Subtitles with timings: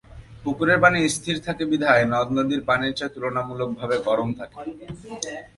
[0.43, 4.57] পুকুরের পানি স্থির থাকে বিধায় নদ-নদীর পানির চেয়ে তুলনামূলকভাবে গরম থাকে।